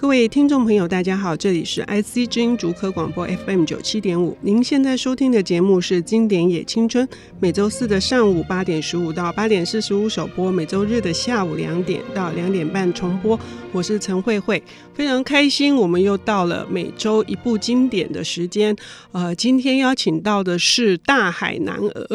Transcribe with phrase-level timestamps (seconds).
[0.00, 4.34] 各位听众朋友，大家好，这里是 IC 之音竹科广播 FM 九七点五。
[4.40, 7.06] 您现在收听的节目是《经典也青春》，
[7.38, 13.38] 每周四的上午八点十五到八点四十五首播，每周日的下午两点到两点半重播。
[13.72, 14.60] 我是陈慧慧，
[14.94, 18.74] 非常开心，我们又到了每周一部经典的时间。
[19.12, 22.06] 呃，今天邀请到的是大海男儿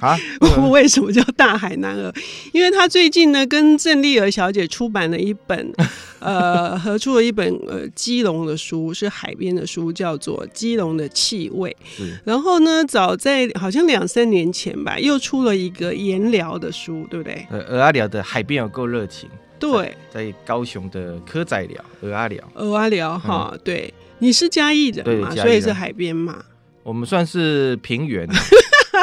[0.00, 0.18] 啊，
[0.68, 2.12] 为什么叫大海男儿？
[2.52, 5.72] 因为他最近呢跟郑丽儿小姐出版了一本，
[6.18, 11.76] 呃，合出了一本呃基隆的书，是海边的书，叫做《基隆的气味》。
[12.24, 17.46] 然后呢，早在好像两三年前吧，又出了一个盐寮的书，对不对？
[17.50, 19.28] 呃，蚵仔寮的海边有够热情。
[19.58, 23.54] 对，在高雄的科仔寮，鹅阿寮，鹅阿寮哈。
[23.62, 26.42] 对，你是嘉义人嘛，所以是海边嘛。
[26.82, 28.26] 我们算是平原。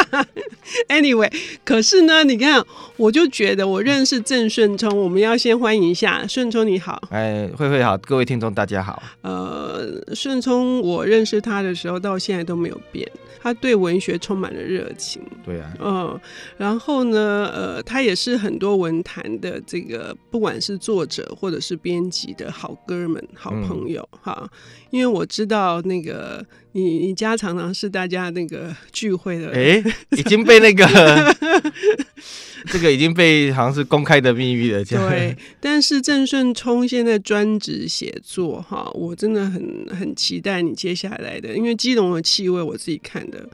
[0.89, 1.31] Anyway，
[1.63, 2.63] 可是呢，你看，
[2.97, 7.01] 我就觉得我认识郑顺聪，我们要先欢迎一下顺聪，你好。
[7.09, 9.01] 哎，慧慧好，各位听众大家好。
[9.21, 13.09] 呃，顺聪，我认识他的时候到现在都没有变，
[13.41, 15.21] 他对文学充满了热情。
[15.45, 15.73] 对啊。
[15.79, 16.19] 嗯，
[16.57, 24.49] 然后呢，呃，他也是很多文坛的这个，不管是作者或者是编辑的好哥们、好朋友哈、嗯。
[24.89, 29.51] 因为我知道那个你，你家常常是大家那个聚会的。
[29.51, 29.83] 哎，
[30.17, 30.57] 已经被。
[30.57, 30.83] 那个，
[32.65, 34.83] 这个已经被好像是公开的秘密了。
[34.83, 43.47] 对，但是郑顺聪现在专职写作哈，我真的很很期待你接下来的，因为基隆的气味我自己看的，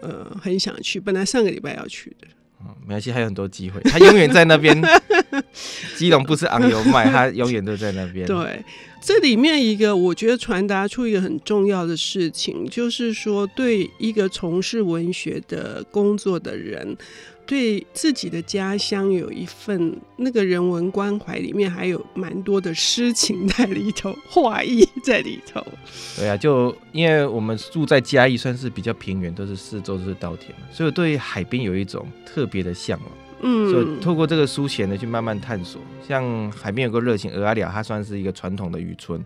[0.00, 2.28] 呃，很想去，本来上个礼拜要去的。
[2.60, 4.80] 哦，没关系，还有很多机会，他永远在那边。
[5.96, 8.26] 基隆不是昂油卖，他永远都在那边。
[8.26, 8.64] 对，
[9.00, 16.96] 这里面一个我觉得传达出一个很重要的事情，就是说，对一个从事文学的工作的人，
[17.48, 25.66] 对自己的家乡有一份那个人文关怀，里面还有蛮多的诗情在里头，画意在里头。
[26.14, 33.08] 对啊，就因为我们住在嘉义，算是比较平原，都是四周都是稻田嘛，所以对海边有一种特别的向往。
[33.40, 35.80] 嗯，所以透过这个书写呢，去慢慢探索。
[36.06, 39.24] 像海边有个热情，蚵仔寮，它算是一个传统的渔村。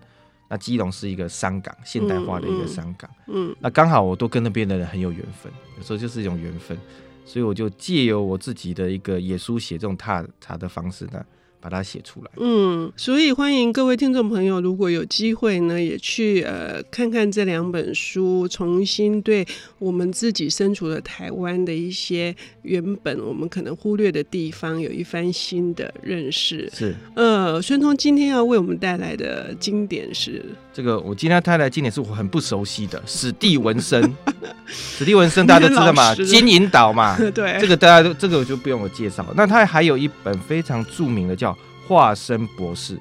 [0.49, 3.11] 那基隆是一个商港，现代化的一个商港。
[3.27, 6.79] 嗯，嗯，那刚好我都跟那边的人很有缘分，有时候就是一种缘分。
[7.25, 11.25] 所以我就借由我自己的一个野书写这种踏查的方式呢，
[11.61, 12.31] 把它写出来。
[12.37, 19.47] 嗯，所以欢迎各位听众朋友，如果有机会呢，也去呃看看这两本书，重新对
[19.79, 26.69] 我们自己身处的台湾的一些原本我们可能忽略的地方，有一番新的认识。
[26.75, 34.03] 是，呃，孙通今天要为我们带来的经典是这个，我今天要带来的经典是我很不熟悉的史蒂文森。
[34.67, 39.27] 史蒂文森大家都知道嘛，金银岛嘛， 对，这个大家都这个我就不用我介绍。
[39.37, 41.53] 那他还有一本非常著名的叫
[41.87, 42.97] 《化身博士》，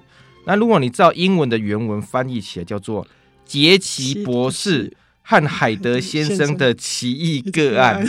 [0.46, 3.08] 那如果你照英文的原文翻译起来，叫做
[3.46, 4.92] 杰奇博士。
[5.24, 8.06] 和海德 先生的奇异个案，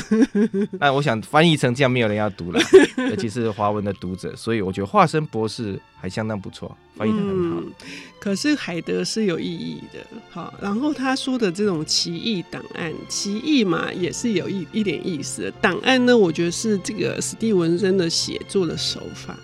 [0.81, 2.61] 那我想翻译成这样，没有人要读了，
[3.11, 7.61] 尤其是华文的读者，所以我觉得华生博士还相当不错，翻译的很好。
[7.61, 7.73] 嗯，
[8.19, 9.99] 可是海德是有意义的，
[10.31, 15.51] 好，然后他说的这种奇异档案，奇异嘛，也是有一一点意思的。
[15.61, 19.39] 档案呢，我觉得是这个史蒂文森的写作的手法。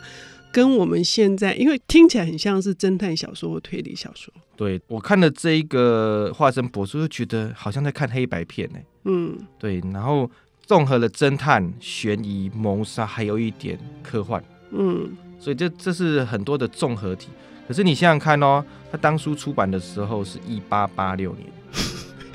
[0.59, 4.35] 跟我们现在，因为听起来很像是侦探小说或推理小说。
[4.57, 8.79] 对，我看了这一个化身博士，就觉得好像在看黑白片呢。
[9.05, 10.29] 嗯，对，然后
[10.67, 14.43] 综合了侦探、悬疑、谋杀，还有一点科幻。
[14.73, 17.29] 嗯，所以这这是很多的综合体。
[17.69, 21.47] 可是你想想看哦，他当初出版的时候是一八八六年。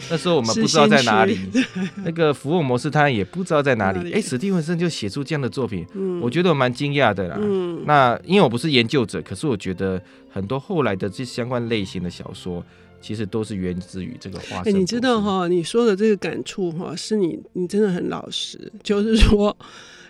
[0.10, 1.40] 那时候我们不知道在哪里，
[2.04, 4.12] 那个福尔摩斯他也不知道在哪里。
[4.12, 7.38] 哎、欸，史蒂文森就写出这样的作品，嗯、我觉得我蛮惊讶的啦。
[7.40, 12.64] 嗯、那因为我不是研究者，可是我觉得很多后来的这相关类型的小说，
[13.02, 14.80] 其实都是源自于这个花生。
[14.80, 19.56] 你知道哈，你说的这个感触哈，是你你真的很老实，就是说。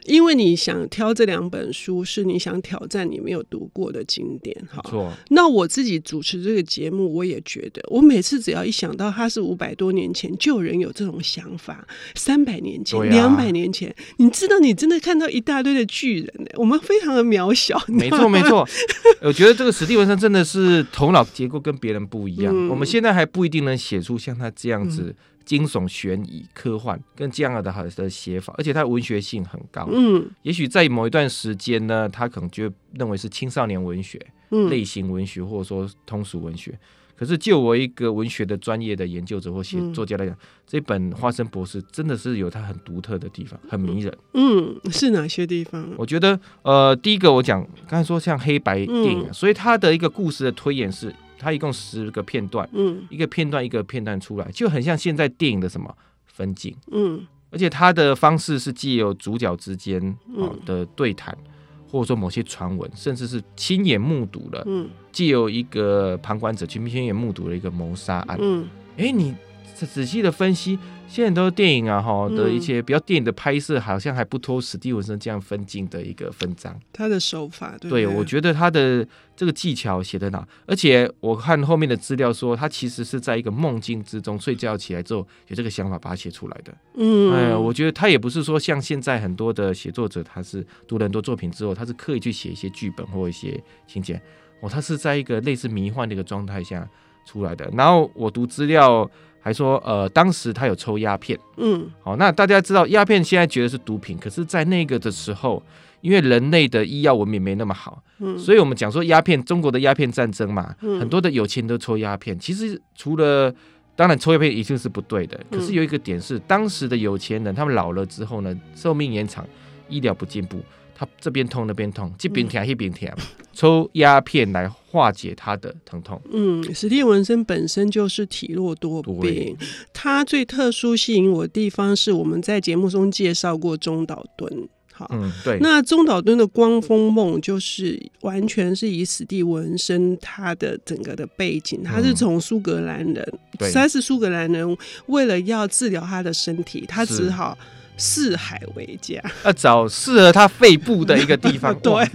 [0.06, 4.82] 因为你想挑这两本书，是你想挑战你没有读过的经典，哈。
[4.90, 5.12] 错。
[5.30, 16.46] 那我自己主持这个节目，我也觉得，我每次只要一想到他是五百多年前就有人有这种想法，三百年前、两百、啊、年前，你知道，你真的看到一大堆的巨人呢。
[16.56, 17.82] 我们非常的渺小。
[17.88, 18.68] 没错，没错。
[19.22, 22.54] 我觉得这个史蒂文森真的是头脑结构跟别人不一样。
[22.54, 25.04] 嗯、我们现在还不一定能写出像他这样子。
[25.04, 25.16] 嗯
[25.46, 29.88] 惊悚、悬疑、科幻，跟这样的好的写法，而且它文学性很高。
[29.92, 34.20] 嗯，也许在某一段时间呢，他可能就认为是青少年文学、
[34.52, 36.78] 嗯、类型文学，或者说通俗文学。
[37.16, 44.18] 可是就我一个文学的专业的研究者或写作家来讲，嗯、这本《花生博士》真的是有它很独特的地方，很迷人。
[44.34, 45.88] 嗯，是哪些地方？
[45.96, 51.14] 我觉得，呃，第一个我讲刚才说像黑白电影，嗯、所以它的一个故事的推演是。
[51.44, 55.96] 它一共十个片段，嗯，一个片段一个片段出来，就很像现在电影的什么
[56.26, 60.18] 分镜，嗯，而且它的方式是既有主角之间
[60.66, 61.52] 的对谈，嗯、
[61.92, 68.66] 或者说某些传闻，甚至是亲眼目睹了，嗯，既有一个旁观者去亲眼目睹了一个谋杀案，嗯，
[68.98, 70.78] 哎、欸，你仔细的分析。
[71.06, 76.76] 现在很多电影啊，哈的一些比较电影的拍摄，好像还不脱史蒂文森这样分镜的一个分章。
[76.92, 79.06] 他的手法，对，对，我觉得他的
[79.36, 80.48] 这个技巧写得好。
[80.66, 85.20] 而且我看后面的资料说，他其实是在一个梦境之中睡觉起来之后
[85.50, 86.74] 有这个想法把它写出来的。
[86.96, 94.20] 嗯，哎，我觉得他也不是说像现在很多的写作者，他是读了很多作品之后，他是刻意去写一些剧本或一些情节。
[94.62, 96.90] 哦，他是在一个类似迷幻的一个状态下
[97.24, 97.70] 出来的。
[97.74, 99.08] 然后我读资料。
[99.44, 105.62] 还说，呃，当时他有抽鸦片，嗯，好，那大家知道鸦片现在觉得是毒品，可是，在那个的时候，
[106.00, 112.40] 因为人类的医药文明没那么好，嗯，所以我们讲说鸦片，中国的鸦片战争嘛，嗯，很多的有钱人都抽鸦片。
[112.40, 113.54] 其实除了，
[113.98, 119.46] 当然抽鸦片一定是不对的，可是有一个点是，当时的有钱人他们老了之后呢，寿命延长，
[119.90, 120.62] 医疗不进步。
[120.96, 123.10] 他这边痛那边痛，这边疼那边疼，
[123.52, 126.22] 抽鸦片来化解他的疼痛。
[126.32, 129.58] 嗯，史蒂文森本身就是体弱多病，
[129.92, 134.70] 他最特殊吸引我的地方是我们在节目中介绍过中岛敦。
[134.96, 135.58] 好，嗯，对。
[135.60, 143.28] 那中岛敦的《光风梦》就是完全是以史蒂文森他的整个的背景，他是从苏格兰人，
[143.60, 147.58] 嗯、他是苏格兰人，为了要治疗他的身体，他只好。
[147.98, 151.74] 四海为家，要找适合他肺部的一个地方。
[151.82, 152.08] 对，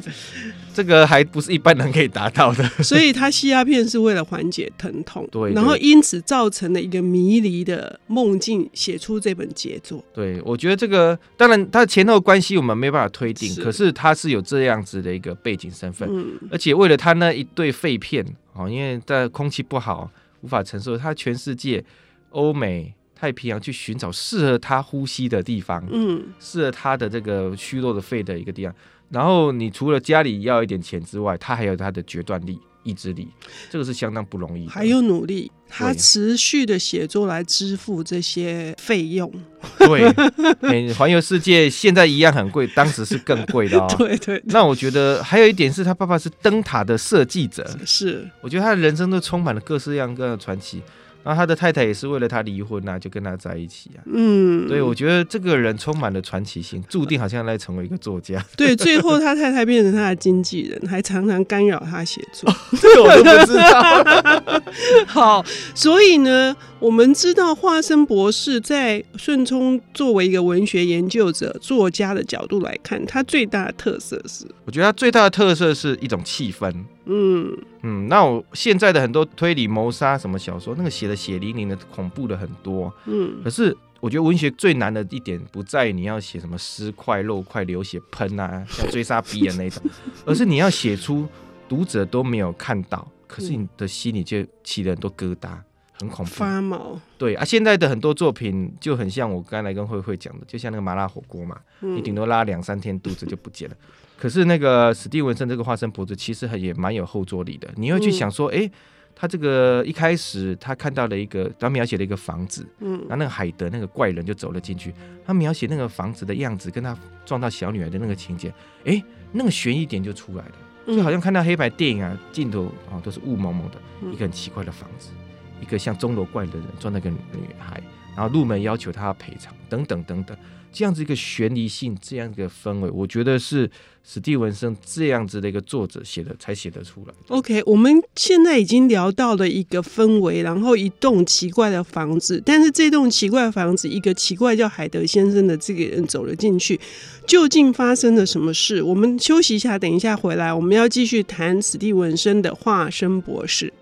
[0.75, 2.65] 这个还不是一般人可以达到的。
[2.83, 5.27] 所以他吸鸦片是为了缓解疼痛。
[5.31, 10.05] 对，然后因此造成了一个迷离的梦境，写出这本杰作。
[10.13, 20.11] 对，我觉得这个当然他的前后关系我们没办法推定，是可是他是有这样子的一个背景身份，嗯、而且为了他那一对肺片，哦，因为在空气不好
[20.43, 21.85] 无法承受，他全世界
[22.31, 22.95] 欧美。
[23.19, 28.73] 太平洋去寻找适合他呼吸的地方，嗯，适合他的这个虚弱的肺的一个地方。
[29.11, 33.26] 然后你除了家里要一点钱之外，他还有他的决断力、意志力，
[33.70, 34.69] 这个是相当不容易。
[34.69, 39.32] 还有努力，他持续的写作来支付这些费用。
[39.79, 40.12] 对，
[40.94, 43.87] 环游世界现在一样很贵，当时是更贵的哦。
[43.97, 44.43] 对，对对。
[44.47, 48.29] 那我觉得还有一点是他爸爸是灯塔的设计者，是。
[48.43, 50.82] 我觉得他的人生都充满了各式各样各样的传奇。
[51.29, 54.01] 然后他的太太也是为了他离婚啊，就跟他在一起啊。
[54.07, 58.43] 嗯，对，我觉得这个人充满了传奇性，注定好像来成为一个作家。
[58.57, 62.51] 对，最后他太太变成他的经纪人，还常常干扰他写作。
[62.81, 64.63] 这个我都不知道。
[65.07, 65.45] 好，
[65.75, 76.70] 所以呢，我们知道华生博士在顺聪作为一个文学研究者、作家的角度来看，他最大的特色是，我觉得它最大的特色是一种气氛。
[77.06, 82.93] 嗯嗯，那我现在的很多推理谋杀什么小说，那个写的血淋淋的、恐怖的很多。
[83.06, 89.82] 嗯，可是我觉得文学最难的一点不在于你要写什么尸块、肉块、流血喷啊， 像追杀鼻炎那种，
[90.26, 91.26] 而是你要写出
[91.67, 95.56] 读者都没有看到，可是你的心里就起了很多疙瘩，
[95.99, 97.00] 很恐怖、发毛。
[97.17, 103.77] 对啊，现在的很多作品就很像我刚才跟慧慧讲的，就像那个麻辣火锅嘛，嗯、你顶多拉两三天肚子就不见了。
[104.19, 107.69] 可是那个史蒂文森这个化身博士其实也蛮有后坐力的。
[107.77, 108.70] 你会去想说，哎、嗯，
[109.15, 114.93] 他这个一开始他看到了一个，他描写了一个房子，嗯，然后那个海德那个怪人就走了进去，
[115.25, 118.53] 他描写那个房子的样子，跟他撞到小女孩的那个情节，
[118.84, 120.53] 哎，那个悬疑点就出来了，
[120.87, 123.79] 就好像看到黑白电影啊，镜头啊都是雾蒙蒙的，
[124.13, 125.11] 一个很奇怪的房子，
[125.60, 127.17] 一个像钟楼怪的人撞那个女
[127.58, 127.82] 孩，
[128.17, 130.36] 然后入门要求他赔偿，等等等等。
[130.70, 133.69] 这样子一个悬疑性，这样一个氛围，我觉得是
[134.05, 137.15] 史蒂文森这样子的一个作者写的才写得出来。
[137.29, 146.79] OK，我们现在已经聊到了一个氛围，然后一栋奇怪的房子，但是这栋奇怪的房子，一个奇怪叫海德先生的这个人走了进去，
[147.27, 148.82] 究竟发生了什么事？
[148.82, 153.72] 我们休息一下，等一下回来，我们要继续谈史蒂文森的化身博士。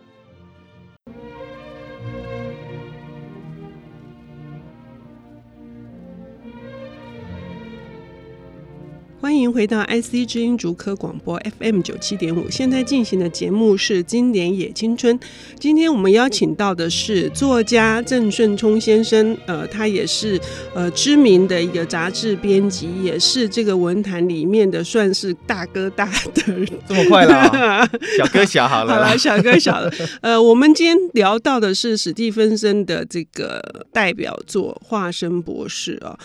[9.19, 15.19] 欢迎回到 IC 之音竹科广播 FM 九七点五，现在进行的节目是《经典也青春》。
[15.59, 20.39] 今天我们邀请到的是作家郑顺聪先生，呃，他也是
[20.75, 26.05] 呃知名的一个杂志编辑，也是这个文坛里面的算是大哥大
[26.35, 26.69] 的人。
[26.87, 29.91] 这么快了、哦， 小哥小好了，好了，小哥小了。
[30.21, 36.19] 呃，我们今天聊到的是史蒂芬森的这个代表作《化身博士》啊。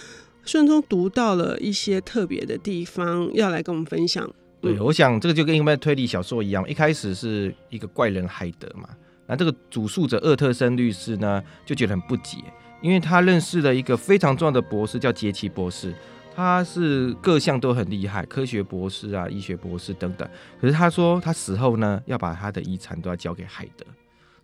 [0.44, 4.30] 顺中读到了一些特别的地方，要来跟我们分享。
[4.60, 8.88] 对，我想这个就跟一般推理小说一样，一开始是一个怪人海德嘛，
[9.28, 12.38] 那这个主诉者厄特森律师呢，就觉得很不解，
[12.82, 15.94] 因为他认识了一个非常重要的博士，叫杰奇博士。
[16.34, 20.28] 他是各项都很厉害，科学博士啊，医学博士等等。
[20.62, 23.86] 可是他说他死后呢，要把他的遗产都要交给海德，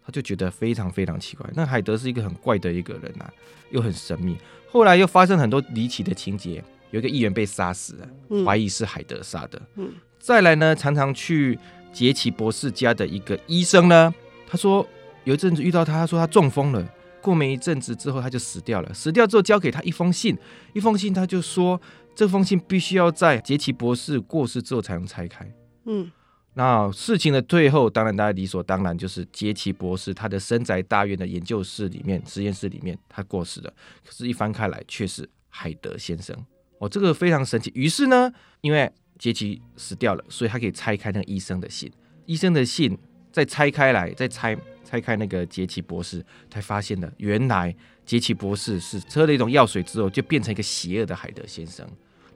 [0.05, 1.49] 他就觉得非常非常奇怪。
[1.53, 3.31] 那海德是一个很怪的一个人啊，
[3.69, 4.35] 又很神秘。
[4.69, 9.62] 后来又发生很多离奇的情节，有一个议员被杀死了，怀疑是海德杀的。
[9.75, 9.91] 嗯。
[10.19, 11.57] 再来呢，常常去
[11.93, 14.13] 杰奇博士家的一个医生呢，
[14.45, 14.86] 他说
[15.24, 16.86] 有一阵子遇到他，他说他中风了。
[17.21, 18.93] 过没一阵子之后，他就死掉了。
[18.93, 20.38] 死掉之后，交给他一封信，
[20.74, 21.79] 一封信，他就说
[22.15, 25.45] 这封信必须要在杰奇博士过世之后才能拆开。
[25.86, 26.09] 嗯，
[26.57, 33.71] 那事情的最后，当然大家理所当然就是杰奇博士他的深宅大院的研究室里面、实验室里面，他过世了。
[34.03, 36.35] 可是，一翻开来却是海德先生。
[36.79, 37.71] 哦，这个非常神奇。
[37.75, 41.91] 于是呢，因为杰奇死掉了，所以他可以拆开那个医生的信。
[42.25, 42.97] 医生的信
[43.31, 44.57] 再拆开来，再拆。
[44.89, 51.85] 拆开那个杰奇博士，才发现了原来杰奇博士是喝了一种药水之后，就变成一个邪恶的海德先生，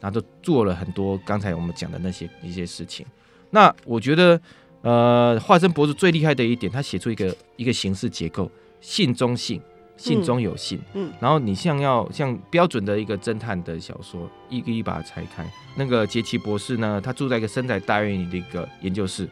[0.02, 3.06] 然后就做了很多刚才我们讲的那些一些事情。
[3.52, 4.42] 那我觉得，
[4.82, 9.62] 呃，华生博士最厉害的一点，他写出一个一个形式结构，信中信，
[9.96, 10.80] 信中有信。
[10.94, 15.46] 嗯，然后你像要像标准的一个侦探的小说，一个一把它拆开。
[15.76, 19.30] 那个杰奇博士呢，他住在一个深宅大院里的一个研究室。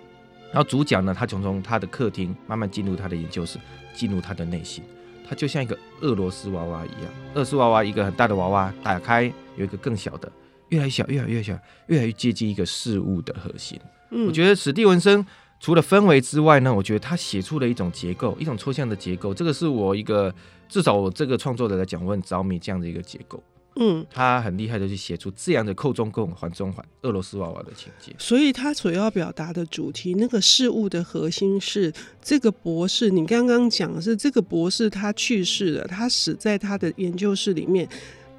[0.51, 3.59] 然后主角呢，他从从他的客厅慢慢进入他的研究室，
[3.93, 4.83] 进入他的内心，
[5.27, 7.11] 他就像一个俄罗斯娃娃一样。
[7.33, 10.31] 俄罗斯娃娃一个很大的娃娃打开，有一个更小的，
[10.69, 13.79] 越来越小，越来越小，越来越接近一个事物的核心。
[14.11, 15.25] 嗯，我觉得史蒂文森
[15.59, 19.33] 除了氛围之外呢，我觉得他写出了一种结构，一种抽象的结构。
[19.33, 20.33] 这个是我一个
[20.67, 23.43] 至少我这个创作者来讲，我很着迷这样的一个结构。
[23.75, 33.09] 嗯，他很厉害的去写出这样的扣中共环中环俄罗斯娃娃的情节，所以他所要表达的主题，那个事物的核心是这个博士。
[33.09, 37.87] 你刚刚讲的是这个博士他去世了，他死在他的研究室里面，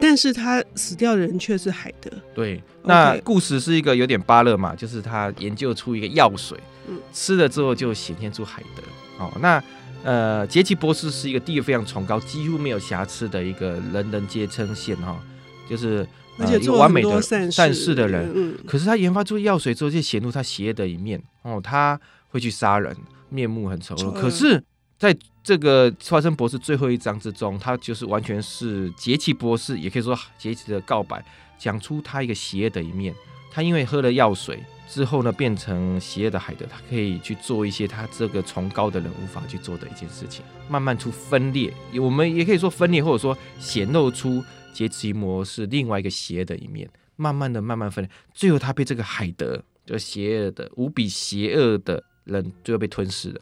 [0.01, 2.11] 但是他死掉的人却是海德。
[2.35, 8.83] 对，那故事是一个有点巴勒嘛，就是他研究出一个药水，嗯，吃了之后就显现出海德。
[9.25, 9.63] 哦，那。
[10.03, 15.23] 呃，杰奇博士是一个地位非常崇高、几乎没有瑕疵的一个人人皆称羡哈，
[15.69, 18.33] 就是而且、呃、一个完美的善事的人。
[18.35, 22.97] 嗯，可是他研发出药水之后，就显露他邪恶的一面哦，他会去杀人，
[23.29, 24.11] 面目很丑陋。
[24.11, 24.65] 可是
[24.99, 25.15] 在
[25.51, 31.21] 这个华生博士最后一章之中，他就是完全是杰奇博士，也可以说杰奇的告白，
[31.59, 33.13] 讲出他一个邪恶的一面。
[33.51, 34.63] 他因为喝了药水。
[34.89, 41.75] 之后呢，变成邪恶的海德，他可以去做一些他这个崇高的人无法去做的一件事情，慢慢出分裂。
[42.01, 48.11] 我们也可以说分裂，或者说显露出杰奇博士另外一个邪恶的一面，慢慢的、慢慢分裂。
[48.33, 53.41] 最后，他被这个海德，就邪恶的、无比邪恶的人，最后被吞噬了。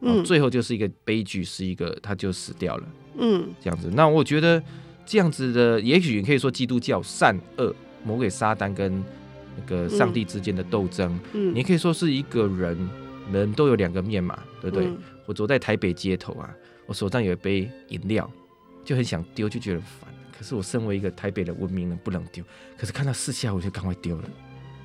[0.00, 2.88] 嗯，最后就是一个悲剧，是一个他就死掉了。
[3.18, 3.90] 嗯，这样子。
[3.94, 4.62] 那我觉得
[5.04, 7.74] 这样子的，也许你可以说基督教善恶、
[8.04, 9.02] 魔鬼撒旦跟。
[9.58, 12.76] 那个上帝之间的斗争，嗯，你可以说是一个人，
[13.32, 14.84] 人都有两个面嘛，对不对？
[14.84, 18.30] 嗯，我走在台北街头啊，我手上有一杯饮料，
[18.84, 20.12] 就很想丢，就觉得烦。
[20.30, 22.44] 可是我身为一个台北的文明人，不能丢。
[22.76, 24.24] 可是看到四下，我就赶快丢了。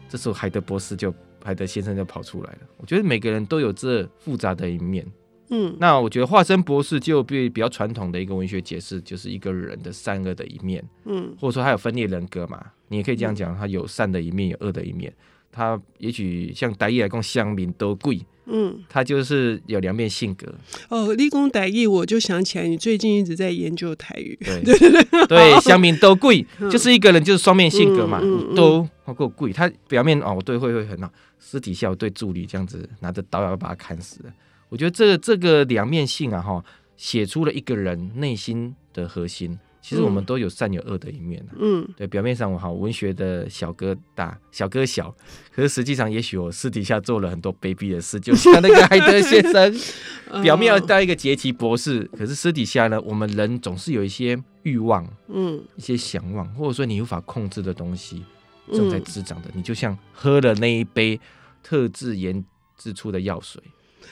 [0.08, 1.14] 这时候海德博士就
[1.44, 2.60] 海德先生就跑出来了。
[2.78, 5.06] 我觉得每个人都有这复杂的一面。
[5.50, 10.82] 嗯，那我觉得化身博士就比比较传统的一个文学解释，就是一个人的善恶的一面。
[11.04, 12.66] 嗯，或者说他有分裂人格嘛。
[12.88, 15.14] 你也可以这样讲，他有善的一面，有恶的一面。
[15.52, 18.20] 他也许像台语来讲，乡民都贵。
[18.54, 20.54] 嗯，他就是有两面性格。
[20.90, 24.38] 哦，立功台语，我就想起来，你最近一直在研究台语。
[24.42, 28.20] 对 对对对，乡民都贵， 就是一个人就是双面性格嘛，
[28.56, 29.54] 都好够贵。
[29.54, 34.34] 他表面哦，对，会会很好，私底下我对助理这样子拿着刀要把他砍死了。
[34.70, 36.62] 我觉得这个这个两面性啊，哈，
[36.98, 39.58] 写出了一个人内心的核心。
[39.82, 45.14] 其实我们都有善有恶的一面，嗯，对，表面上我好文学的小哥大，小哥小，
[45.52, 49.76] 可是实际上也许我私底下做了很多卑鄙的事，就像那个海德先生，
[50.44, 58.24] 表面要当一个杰奇博士，可是私底下呢，我们人总是有一些欲望，嗯，一些想望，或者说你无法控制的东西
[58.72, 61.20] 正在滋长的，你就像喝了那一杯
[61.64, 62.46] 特制研
[62.78, 63.62] 制出的药水。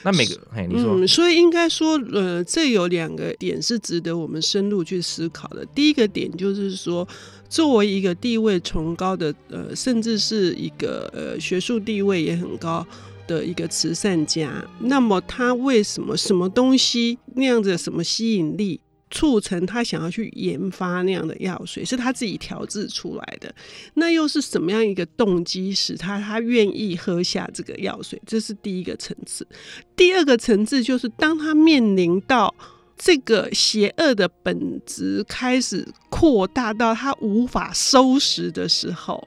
[0.02, 5.64] 那每个，嘿，你说，嗯，所以应该说，呃，这有两个点是值得我们深入去思考的。
[5.74, 7.06] 第一个点就是说，
[7.48, 12.86] 作为一个地位崇高的，呃，甚至是一个呃学术地位也很高
[13.26, 18.80] 的一个慈善家，那么他为什么什么东西那样子什么吸引力
[19.10, 23.52] 促成他想要去研发那样的药水，是他自己调制出来的。
[23.94, 28.20] 那又是什么样一个动机使他他愿意喝下这个药水？
[28.26, 29.46] 这是第一个层次。
[29.96, 32.54] 第二个层次就是当他面临到
[32.96, 39.26] 这个邪恶的本质开始扩大到他无法收拾的时候，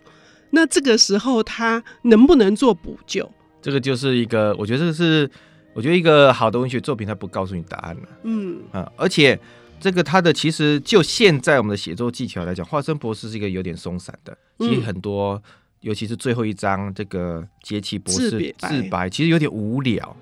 [0.52, 3.30] 那这个时候他能不能做补救？
[3.62, 5.30] 这个就是一个，我觉得这个是，
[5.74, 8.02] 我觉得一个好的文学作品，它不告诉你答案了。
[8.24, 9.40] 嗯啊，而且
[9.84, 14.36] 这个他的其实就现在我们的写作技巧来讲，华生博士是一个有点松散的。
[14.60, 15.42] 其实很多，嗯、
[15.82, 20.16] 尤其是最后一章这个杰奇博士自白，自白，其实有点无聊。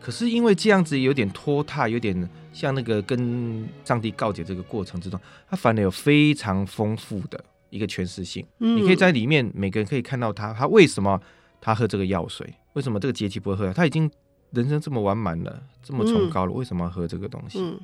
[0.00, 7.38] 可是因为这样子有点拖沓，有点像那个跟上帝告解这个过程之中，他反而有非常丰富的
[7.68, 8.44] 一个诠释性。
[8.60, 11.20] 嗯、你可以在里面每个人可以看到他，他为什么
[11.60, 12.52] 他喝这个药水？
[12.72, 13.72] 为什么这个杰奇不会喝？
[13.72, 14.10] 他已经
[14.50, 17.60] 人生这么完满了，这么崇高了，嗯、为什么要喝这个东西？
[17.60, 17.78] 嗯、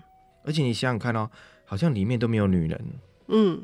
[0.49, 1.29] 而且你想想看哦，
[1.67, 2.85] 好像里面都没有女人，
[3.27, 3.61] 嗯，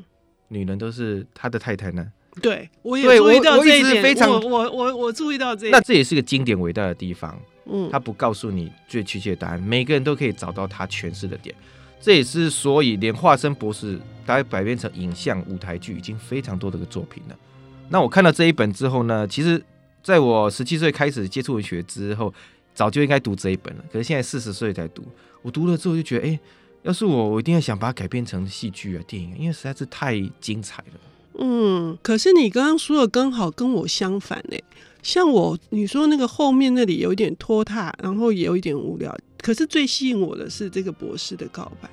[0.49, 2.11] 女人都是他的太太呢。
[2.41, 7.35] 对，我也注意到这一点，非常我我我，我注意到这一点，那这也是个经典伟大的地方。
[7.65, 11.55] 嗯，他不告诉你最确切的答案，每个人都可以找到他诠释的点。
[11.99, 17.35] 这也是所以连化身博士大概改编成影像舞台剧已经非常多的个作品了。
[17.89, 19.59] 那我看到这一本之后呢，其实
[20.03, 22.31] 在我十七岁开始接触文学之后，
[22.75, 23.83] 早就应该读这一本了。
[23.91, 25.03] 可是现在四十岁才读，
[25.41, 26.39] 我读了之后就觉得，哎，
[26.85, 30.99] 要是我，我一定要想把它改编成戏剧啊、电影，因为实在是太精彩了。
[31.39, 34.57] 嗯，可是你刚刚说的刚好跟我相反呢。
[35.01, 39.15] 像我，你说那个后面那里有一点拖沓，然后也有一点无聊。
[39.39, 41.89] 可是最吸引我的是这个博士的告白，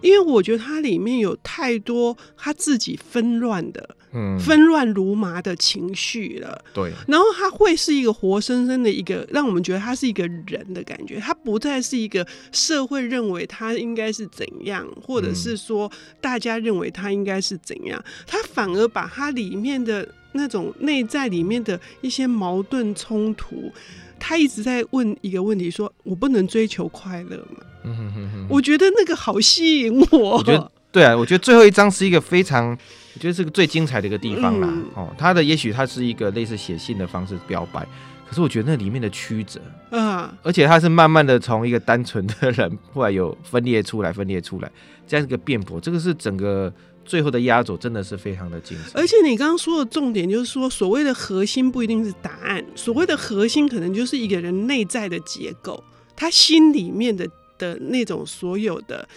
[0.00, 3.96] 因为我觉得它里面有太多他自己纷乱的。
[4.10, 6.64] 嗯，纷乱如麻的情绪了。
[6.72, 11.18] 对，然后他会是一个活生生的一个，让我们觉得他是一个人的感觉。
[11.18, 15.92] 他不再是一个社会认为他应该是怎样，或者是说
[16.22, 23.70] 大家认为他应该是怎样，他反而把他里面的那种内在里面的一些矛盾冲突，
[24.18, 27.64] 他一直在问一个问题：说我不能追求快乐吗？
[27.84, 30.38] 嗯哼哼哼，我觉得那个好吸引我。
[30.38, 32.76] 我觉得对啊，我觉得最后一章是一个非常。
[33.14, 37.84] 我觉得是个最精彩的一个地方啦，嗯、哦，他的也许他是一个类似写信的方式表白，
[38.28, 44.70] 可是我觉得那里面的曲折，啊，而且他是慢慢的从一个单纯的人， 后来有分裂出来，分裂出来，
[45.04, 46.72] 这样一个辩驳，这个是整个
[47.08, 49.00] 最后的压轴，真的是非常的精彩。
[49.00, 55.82] 而且你刚刚说的重点就是说，所谓的核心不一定是答案，所谓的核心可能就是一个人内在的结构，
[56.14, 57.26] 他心里面的
[57.58, 59.08] 的那种所有的。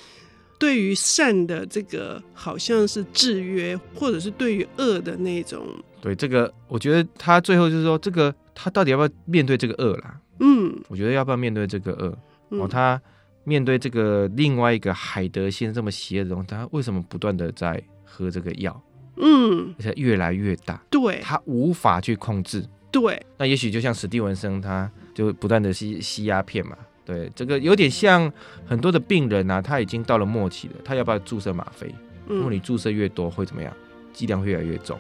[0.58, 5.66] 对于善的这个好像是制约，或者是对于恶的那种，
[6.00, 10.20] 对这个，我觉得他最后就是说，这个他到底要不要面对这个恶啦？
[10.40, 12.16] 嗯，我觉得要不要面对这个恶？
[12.52, 13.02] 嗯、哦，他
[13.44, 18.82] 面对这个另外一个海德先生这么邪恶的东西，他为什么不断的在喝这个药？
[19.18, 22.66] 嗯，而且越来越大，对，他无法去控制。
[22.92, 26.76] 对，那也许就像史蒂文森，他就不断的吸吸鸦片嘛。
[27.06, 28.32] 对，这个有点像
[28.66, 31.94] 很多的病人啊，他已经到了末期了，他要不要注射吗啡？
[32.28, 33.74] 如果你注射越多会怎么样？
[34.14, 35.00] 剂量会越来越重，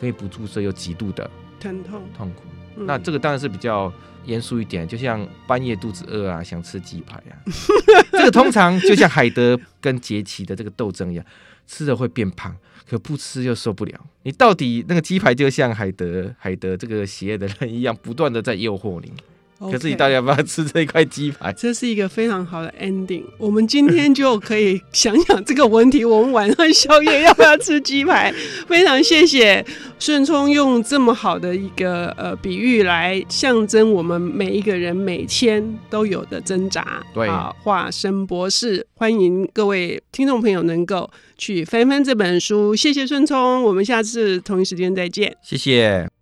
[0.00, 2.42] 可以不注射又极度的疼痛痛苦。
[2.80, 3.92] 那这个当然是比较
[4.24, 7.34] 严肃一点，就像半夜肚子饿啊，想吃鸡排啊，
[8.12, 11.24] 这个通常就像海德跟杰奇的这个斗争一样，
[11.66, 12.54] 吃了会变胖，
[12.88, 14.00] 可不吃又受不了。
[14.22, 19.12] 你到底那个鸡排就像海德海德这个邪恶的人一样，不断的在诱惑你。
[19.58, 21.52] 可是你到底要不要吃这一块鸡排？
[21.52, 23.24] 这是一个非常好的 ending。
[23.38, 28.32] 我们今天就可以想想这个问题：我们晚上宵夜要不要吃鸡排？
[28.68, 29.64] 非常谢谢
[29.98, 37.02] 顺聪用这么好的一个呃比喻来象征我们每一个人每天都有的挣扎。
[37.12, 42.76] 对，啊，化身博士，欢迎各位听众朋友能够去翻翻这本书。
[42.76, 45.36] 谢谢顺聪，我们下次同一时间再见。
[45.42, 46.17] 谢谢。